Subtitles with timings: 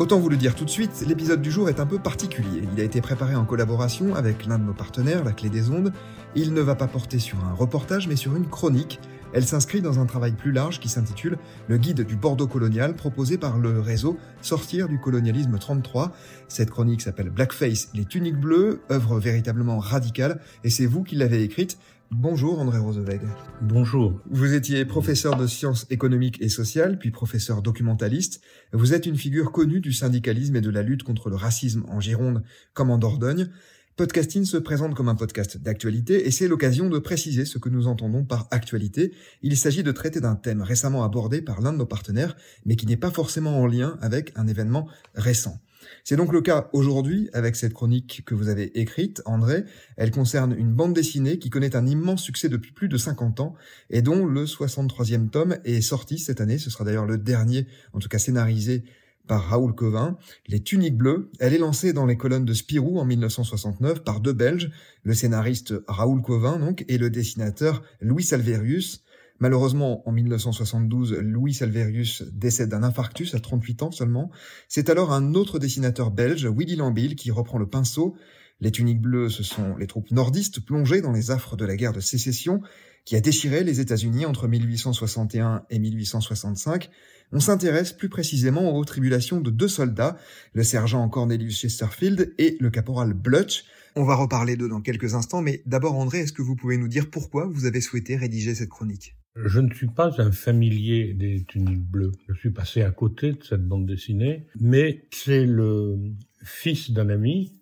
[0.00, 2.64] Autant vous le dire tout de suite, l'épisode du jour est un peu particulier.
[2.72, 5.92] Il a été préparé en collaboration avec l'un de nos partenaires, La Clé des Ondes.
[6.34, 8.98] Il ne va pas porter sur un reportage, mais sur une chronique.
[9.34, 13.36] Elle s'inscrit dans un travail plus large qui s'intitule Le guide du Bordeaux colonial, proposé
[13.36, 16.12] par le réseau Sortir du colonialisme 33.
[16.46, 21.42] Cette chronique s'appelle Blackface, les tuniques bleues, œuvre véritablement radicale, et c'est vous qui l'avez
[21.42, 21.78] écrite.
[22.12, 23.22] Bonjour André Roseveg.
[23.60, 24.20] Bonjour.
[24.30, 28.40] Vous étiez professeur de sciences économiques et sociales, puis professeur documentaliste.
[28.72, 31.98] Vous êtes une figure connue du syndicalisme et de la lutte contre le racisme en
[31.98, 33.48] Gironde comme en Dordogne.
[33.96, 37.86] Podcasting se présente comme un podcast d'actualité et c'est l'occasion de préciser ce que nous
[37.86, 39.12] entendons par actualité.
[39.42, 42.34] Il s'agit de traiter d'un thème récemment abordé par l'un de nos partenaires,
[42.66, 45.60] mais qui n'est pas forcément en lien avec un événement récent.
[46.02, 49.62] C'est donc le cas aujourd'hui avec cette chronique que vous avez écrite, André.
[49.96, 53.54] Elle concerne une bande dessinée qui connaît un immense succès depuis plus de 50 ans
[53.90, 56.58] et dont le 63e tome est sorti cette année.
[56.58, 58.82] Ce sera d'ailleurs le dernier, en tout cas scénarisé
[59.26, 61.30] par Raoul Covin, Les Tuniques Bleues.
[61.38, 64.70] Elle est lancée dans les colonnes de Spirou en 1969 par deux Belges,
[65.02, 69.04] le scénariste Raoul Covin donc et le dessinateur Louis Salverius.
[69.40, 74.30] Malheureusement, en 1972, Louis Salverius décède d'un infarctus à 38 ans seulement.
[74.68, 78.14] C'est alors un autre dessinateur belge, Willy Lambil, qui reprend le pinceau.
[78.60, 81.92] Les tuniques bleues, ce sont les troupes nordistes plongées dans les affres de la guerre
[81.92, 82.62] de sécession
[83.04, 86.90] qui a déchiré les États-Unis entre 1861 et 1865.
[87.32, 90.16] On s'intéresse plus précisément aux tribulations de deux soldats,
[90.52, 93.64] le sergent Cornelius Chesterfield et le caporal Blutch.
[93.96, 96.88] On va reparler d'eux dans quelques instants, mais d'abord André, est-ce que vous pouvez nous
[96.88, 99.16] dire pourquoi vous avez souhaité rédiger cette chronique?
[99.36, 102.12] Je ne suis pas un familier des tuniques bleues.
[102.28, 105.98] Je suis passé à côté de cette bande dessinée, mais c'est le
[106.44, 107.52] fils d'un ami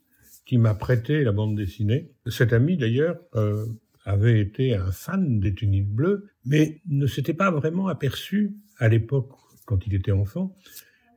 [0.44, 2.12] qui m'a prêté la bande dessinée.
[2.26, 3.64] Cet ami, d'ailleurs, euh,
[4.04, 9.30] avait été un fan des tuniques bleues, mais ne s'était pas vraiment aperçu, à l'époque,
[9.64, 10.56] quand il était enfant,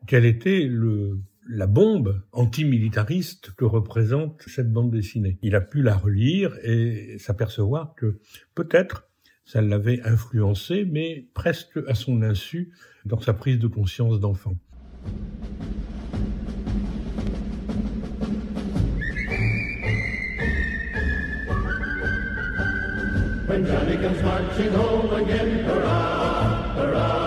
[0.08, 5.38] quelle était le, la bombe antimilitariste que représente cette bande dessinée.
[5.42, 8.20] Il a pu la relire et s'apercevoir que
[8.54, 9.10] peut-être
[9.46, 12.72] ça l'avait influencé, mais presque à son insu
[13.06, 14.56] dans sa prise de conscience d'enfant.
[23.56, 27.25] When Johnny comes marching home again, hurrah, hurrah,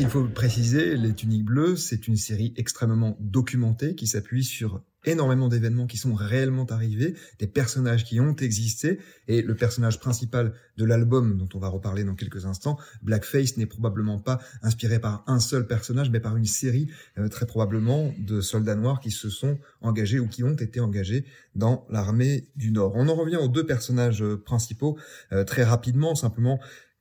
[0.00, 5.48] il faut préciser, Les Tuniques Bleues, c'est une série extrêmement documentée qui s'appuie sur énormément
[5.48, 10.84] d'événements qui sont réellement arrivés, des personnages qui ont existé, et le personnage principal de
[10.84, 15.38] l'album, dont on va reparler dans quelques instants, Blackface, n'est probablement pas inspiré par un
[15.38, 19.58] seul personnage, mais par une série, euh, très probablement, de soldats noirs qui se sont
[19.82, 21.24] engagés ou qui ont été engagés
[21.54, 22.92] dans l'armée du Nord.
[22.94, 24.98] On en revient aux deux personnages euh, principaux
[25.32, 26.58] euh, très rapidement, simplement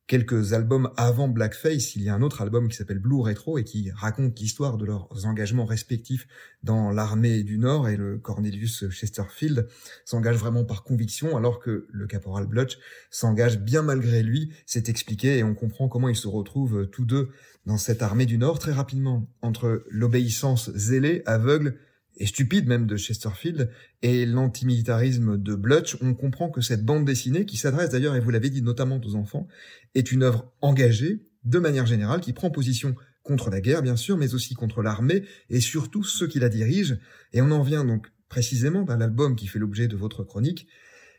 [0.09, 3.63] quelques albums avant Blackface, il y a un autre album qui s'appelle Blue Retro et
[3.63, 6.27] qui raconte l'histoire de leurs engagements respectifs
[6.63, 9.67] dans l'armée du Nord et le Cornelius Chesterfield
[10.05, 12.79] s'engage vraiment par conviction alors que le caporal Blutch
[13.11, 17.29] s'engage bien malgré lui, c'est expliqué et on comprend comment ils se retrouvent tous deux
[17.67, 18.57] dans cette armée du Nord.
[18.57, 21.77] Très rapidement entre l'obéissance zélée, aveugle
[22.19, 23.71] et stupide même de Chesterfield
[24.01, 28.29] et l'antimilitarisme de Blutch, on comprend que cette bande dessinée, qui s'adresse d'ailleurs, et vous
[28.29, 29.47] l'avez dit, notamment aux enfants,
[29.95, 34.17] est une œuvre engagée, de manière générale, qui prend position contre la guerre, bien sûr,
[34.17, 36.95] mais aussi contre l'armée, et surtout ceux qui la dirigent.
[37.31, 40.67] Et on en vient donc précisément à l'album qui fait l'objet de votre chronique,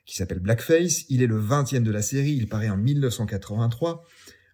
[0.05, 1.07] qui s'appelle Blackface.
[1.09, 4.05] Il est le 20e de la série, il paraît en 1983.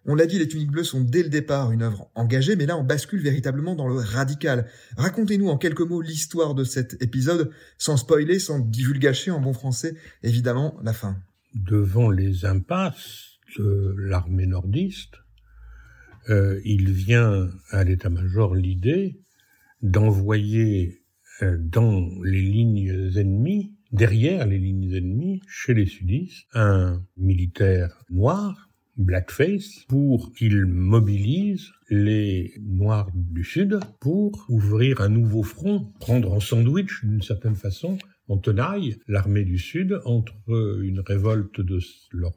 [0.09, 2.77] On l'a dit, les Tuniques Bleues sont dès le départ une œuvre engagée, mais là
[2.77, 4.69] on bascule véritablement dans le radical.
[4.95, 9.95] Racontez-nous en quelques mots l'histoire de cet épisode, sans spoiler, sans divulgacher en bon français,
[10.23, 11.17] évidemment, la fin.
[11.53, 15.15] Devant les impasses de l'armée nordiste,
[16.29, 19.19] euh, il vient à l'état-major l'idée
[19.81, 21.03] d'envoyer
[21.41, 28.66] euh, dans les lignes ennemies, derrière les lignes ennemies, chez les sudistes, un militaire noir,
[28.97, 36.39] blackface, pour qu'il mobilise les Noirs du Sud pour ouvrir un nouveau front, prendre en
[36.39, 37.97] sandwich d'une certaine façon,
[38.27, 40.33] en tenaille, l'armée du Sud entre
[40.81, 41.79] une révolte de
[42.11, 42.33] leurs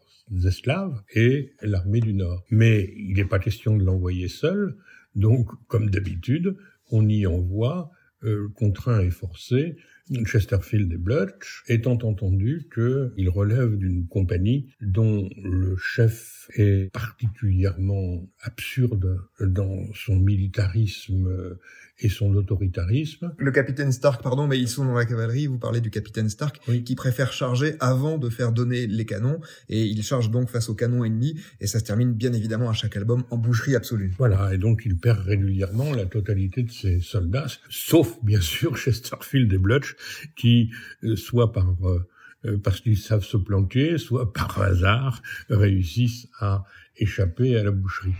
[0.46, 2.44] esclaves et l'armée du Nord.
[2.50, 4.76] Mais il n'est pas question de l'envoyer seul,
[5.14, 6.56] donc comme d'habitude,
[6.90, 7.90] on y envoie
[8.22, 9.76] euh, contraint et forcé
[10.24, 19.20] Chesterfield et Blutch, étant entendu qu'il relève d'une compagnie dont le chef est particulièrement absurde
[19.40, 21.56] dans son militarisme
[22.02, 23.32] et son autoritarisme.
[23.36, 26.60] Le capitaine Stark, pardon, mais ils sont dans la cavalerie, vous parlez du capitaine Stark,
[26.84, 30.74] qui préfère charger avant de faire donner les canons, et il charge donc face aux
[30.74, 34.12] canons ennemis, et ça se termine bien évidemment à chaque album en boucherie absolue.
[34.18, 39.52] Voilà, et donc il perd régulièrement la totalité de ses soldats, sauf bien sûr Chesterfield
[39.52, 39.96] et Blutch,
[40.36, 40.70] qui,
[41.04, 42.08] euh, soit par euh,
[42.46, 46.64] euh, parce qu'ils savent se planquer, soit par hasard, réussissent à
[46.96, 48.14] échapper à la boucherie.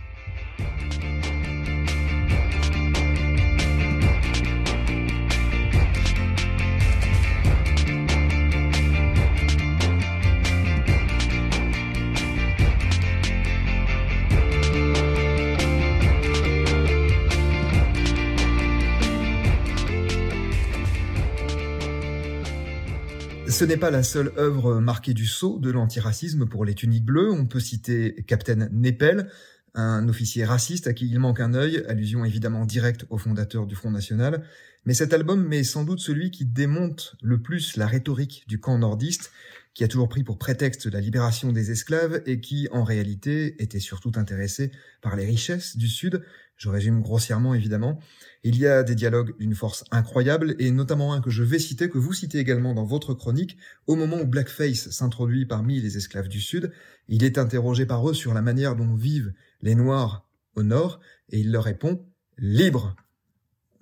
[23.61, 27.31] Ce n'est pas la seule œuvre marquée du sceau de l'antiracisme pour les tuniques bleues.
[27.31, 29.29] On peut citer Captain Nepel,
[29.75, 33.75] un officier raciste à qui il manque un œil, allusion évidemment directe au fondateur du
[33.75, 34.43] Front National.
[34.87, 38.79] Mais cet album est sans doute celui qui démonte le plus la rhétorique du camp
[38.79, 39.31] nordiste,
[39.73, 43.79] qui a toujours pris pour prétexte la libération des esclaves et qui, en réalité, était
[43.79, 44.71] surtout intéressé
[45.01, 46.23] par les richesses du Sud.
[46.57, 47.99] Je résume grossièrement, évidemment.
[48.43, 51.89] Il y a des dialogues d'une force incroyable, et notamment un que je vais citer,
[51.89, 53.57] que vous citez également dans votre chronique,
[53.87, 56.71] au moment où Blackface s'introduit parmi les esclaves du Sud,
[57.07, 61.39] il est interrogé par eux sur la manière dont vivent les Noirs au Nord, et
[61.39, 62.05] il leur répond
[62.37, 62.95] «libre».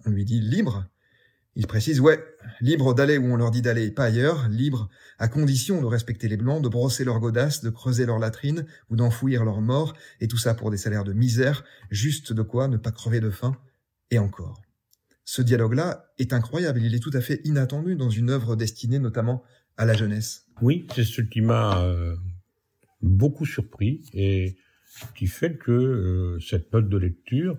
[0.06, 0.86] On lui dit «libre».
[1.60, 2.24] Il précise «ouais,
[2.62, 6.38] libre d'aller où on leur dit d'aller, pas ailleurs, libre à condition de respecter les
[6.38, 10.38] Blancs, de brosser leurs godasses, de creuser leurs latrines ou d'enfouir leurs morts, et tout
[10.38, 13.58] ça pour des salaires de misère, juste de quoi ne pas crever de faim».
[14.10, 14.62] Et encore.
[15.26, 19.44] Ce dialogue-là est incroyable, il est tout à fait inattendu dans une œuvre destinée notamment
[19.76, 20.46] à la jeunesse.
[20.62, 22.16] Oui, c'est ce qui m'a euh,
[23.02, 24.56] beaucoup surpris et
[25.14, 27.58] qui fait que euh, cette note de lecture,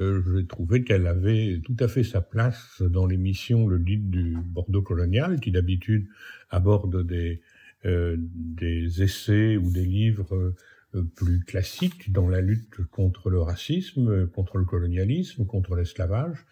[0.00, 4.36] euh, j'ai trouvé qu'elle avait tout à fait sa place dans l'émission Le Guide du
[4.42, 6.06] Bordeaux colonial, qui d'habitude
[6.50, 7.40] aborde des,
[7.84, 10.54] des essais ou des livres
[10.94, 16.46] euh, plus classique dans la lutte contre le racisme, contre le colonialisme, contre l'esclavage.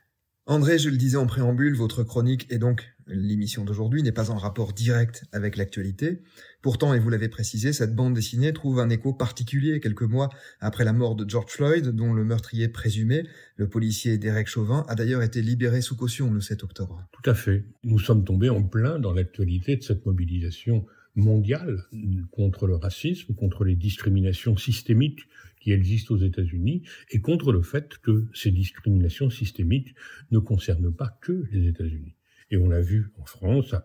[0.50, 4.38] André, je le disais en préambule, votre chronique et donc l'émission d'aujourd'hui n'est pas en
[4.38, 6.22] rapport direct avec l'actualité.
[6.62, 10.30] Pourtant, et vous l'avez précisé, cette bande dessinée trouve un écho particulier quelques mois
[10.60, 13.24] après la mort de George Floyd, dont le meurtrier présumé,
[13.56, 17.06] le policier Derek Chauvin, a d'ailleurs été libéré sous caution le 7 octobre.
[17.12, 17.66] Tout à fait.
[17.84, 21.84] Nous sommes tombés en plein dans l'actualité de cette mobilisation mondiale
[22.30, 25.28] contre le racisme, contre les discriminations systémiques
[25.60, 29.94] qui existent aux États-Unis et contre le fait que ces discriminations systémiques
[30.30, 32.14] ne concernent pas que les États-Unis.
[32.50, 33.84] Et on l'a vu en France à,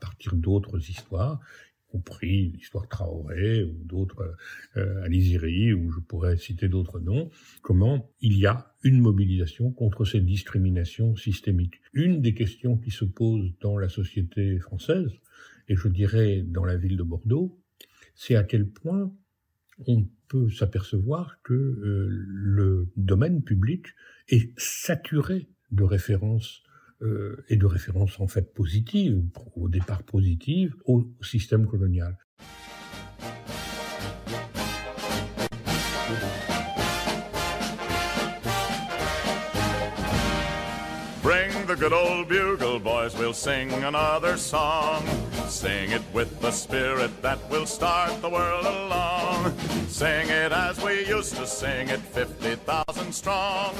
[0.00, 1.40] partir d'autres histoires,
[1.78, 4.34] y compris l'histoire Traoré ou d'autres
[4.76, 7.30] euh, Aliziri, ou je pourrais citer d'autres noms,
[7.62, 11.80] comment il y a une mobilisation contre ces discriminations systémiques.
[11.92, 15.10] Une des questions qui se posent dans la société française,
[15.68, 17.60] et je dirais dans la ville de Bordeaux,
[18.14, 19.12] c'est à quel point
[19.86, 23.88] on peut s'apercevoir que euh, le domaine public
[24.28, 26.62] est saturé de références
[27.02, 29.20] euh, et de références en fait positives,
[29.56, 32.16] au départ positives, au système colonial.
[41.80, 45.02] Good old bugle boys, we'll sing another song.
[45.48, 49.56] Sing it with the spirit that will start the world along.
[49.88, 53.74] Sing it as we used to sing it, 50,000 strong.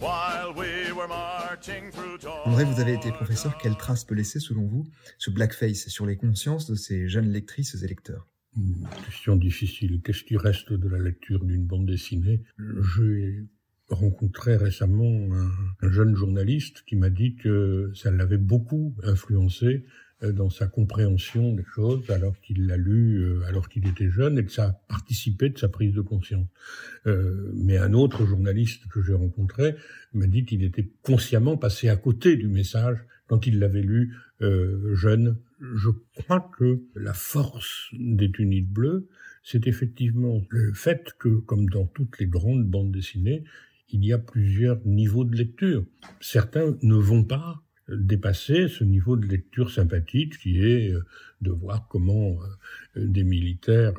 [0.00, 3.58] While we were marching through André, vous avez été professeur.
[3.58, 4.86] Quelle trace peut laisser, selon vous,
[5.18, 8.26] ce blackface sur les consciences de ces jeunes lectrices et lecteurs?
[8.56, 10.00] Une question difficile.
[10.02, 12.42] Qu'est-ce qui reste de la lecture d'une bande dessinée?
[12.96, 13.44] J'ai
[13.92, 15.28] rencontré récemment
[15.82, 19.84] un, jeune journaliste qui m'a dit que ça l'avait beaucoup influencé
[20.22, 24.38] euh, dans sa compréhension des choses alors qu'il l'a lu euh, alors qu'il était jeune
[24.38, 26.46] et que ça a participé de sa prise de conscience.
[27.06, 29.74] Euh, mais un autre journaliste que j'ai rencontré
[30.12, 34.14] m'a dit qu'il était consciemment passé à côté du message quand il l'avait lu
[34.94, 35.38] jeune.
[35.60, 39.08] Je crois que la force des tuniques bleues,
[39.44, 43.44] c'est effectivement le fait que, comme dans toutes les grandes bandes dessinées,
[43.92, 45.84] il y a plusieurs niveaux de lecture.
[46.20, 51.04] Certains ne vont pas dépasser ce niveau de lecture sympathique qui est euh,
[51.40, 52.38] de voir comment
[52.96, 53.94] euh, des militaires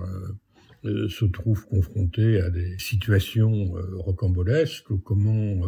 [0.85, 5.61] euh, se trouvent confrontés à des situations rocambolesques, comment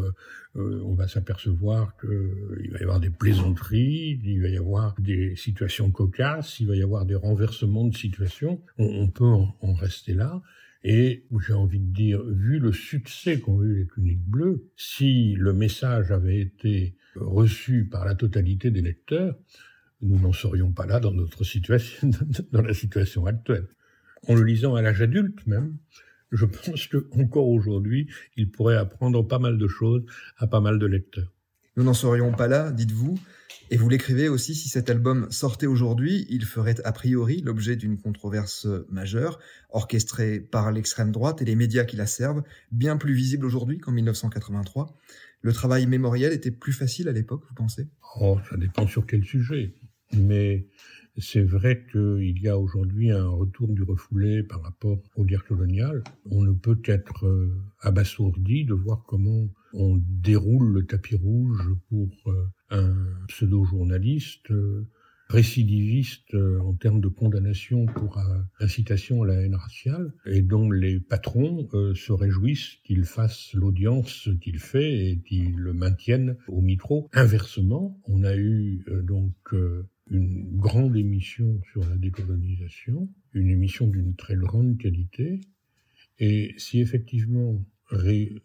[0.55, 5.89] on va s'apercevoir qu'il va y avoir des plaisanteries, il va y avoir des situations
[5.89, 8.61] cocasses, il va y avoir des renversements de situations.
[8.77, 10.41] On, peut en, rester là.
[10.87, 15.51] Et j'ai envie de dire, vu le succès qu'ont eu les cliniques bleues, si le
[15.51, 19.35] message avait été reçu par la totalité des lecteurs,
[20.03, 22.11] nous n'en serions pas là dans notre situation,
[22.51, 23.67] dans la situation actuelle.
[24.27, 25.75] En le lisant à l'âge adulte même,
[26.31, 30.05] je pense que encore aujourd'hui, il pourrait apprendre pas mal de choses
[30.37, 31.33] à pas mal de lecteurs.
[31.77, 33.17] Nous n'en serions pas là, dites-vous,
[33.71, 37.97] et vous l'écrivez aussi, si cet album sortait aujourd'hui, il ferait a priori l'objet d'une
[37.97, 39.39] controverse majeure,
[39.71, 43.91] orchestrée par l'extrême droite et les médias qui la servent, bien plus visible aujourd'hui qu'en
[43.91, 44.95] 1983
[45.45, 47.87] le travail mémoriel était plus facile à l'époque, vous pensez?
[48.19, 49.75] Oh, ça dépend sur quel sujet.
[50.11, 50.65] Mais
[51.17, 56.03] c'est vrai qu'il y a aujourd'hui un retour du refoulé par rapport aux guerres coloniales.
[56.29, 62.09] On ne peut qu'être euh, abasourdi de voir comment on déroule le tapis rouge pour
[62.27, 62.93] euh, un
[63.27, 64.87] pseudo-journaliste euh,
[65.29, 68.19] récidiviste en termes de condamnation pour
[68.59, 74.59] incitation à la haine raciale, et dont les patrons se réjouissent qu'il fasse l'audience qu'il
[74.59, 77.09] fait et qu'il le maintienne au micro.
[77.11, 79.33] Inversement, on a eu donc
[80.09, 85.41] une grande émission sur la décolonisation, une émission d'une très grande qualité,
[86.19, 87.63] et si effectivement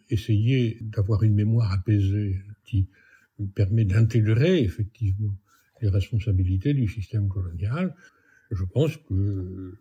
[0.08, 2.88] essayer d'avoir une mémoire apaisée qui
[3.54, 5.34] permet d'intégrer effectivement
[5.80, 7.94] les responsabilités du système colonial,
[8.50, 9.80] je pense que euh,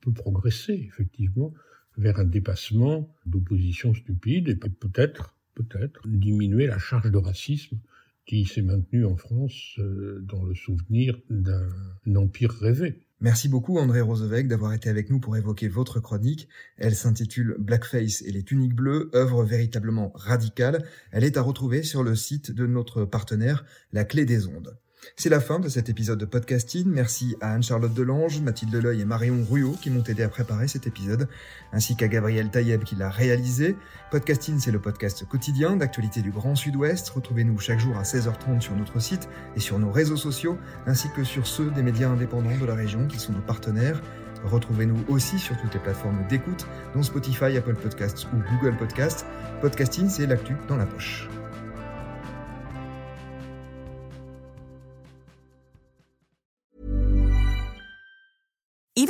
[0.00, 1.54] peut progresser effectivement
[1.96, 7.78] vers un dépassement d'opposition stupide et peut-être, peut-être diminuer la charge de racisme
[8.28, 11.70] qui s'est maintenue en France euh, dans le souvenir d'un
[12.14, 13.02] empire rêvé.
[13.20, 16.46] Merci beaucoup André Rosevec d'avoir été avec nous pour évoquer votre chronique.
[16.76, 20.84] Elle s'intitule Blackface et les tuniques bleues, œuvre véritablement radicale.
[21.10, 24.78] Elle est à retrouver sur le site de notre partenaire La Clé des Ondes.
[25.16, 26.86] C'est la fin de cet épisode de podcasting.
[26.86, 30.86] Merci à Anne-Charlotte Delange, Mathilde Deleuil et Marion Ruot qui m'ont aidé à préparer cet
[30.86, 31.28] épisode,
[31.72, 33.76] ainsi qu'à Gabriel Taïeb qui l'a réalisé.
[34.10, 37.10] Podcasting, c'est le podcast quotidien d'actualité du Grand Sud-Ouest.
[37.10, 41.24] Retrouvez-nous chaque jour à 16h30 sur notre site et sur nos réseaux sociaux, ainsi que
[41.24, 44.00] sur ceux des médias indépendants de la région qui sont nos partenaires.
[44.44, 49.26] Retrouvez-nous aussi sur toutes les plateformes d'écoute, dont Spotify, Apple Podcasts ou Google Podcasts.
[49.60, 51.28] Podcasting, c'est l'actu dans la poche.